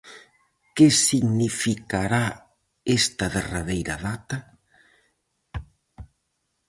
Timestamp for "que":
0.75-0.87